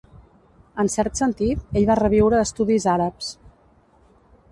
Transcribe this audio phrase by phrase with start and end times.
[0.83, 3.29] En cert sentit, ell va reviure estudis àrabs.